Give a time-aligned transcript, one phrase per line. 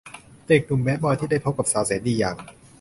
[0.47, 2.35] เด็กหนุ่มแบดบอยที่ได้พบกับสาวแสนดีอย่าง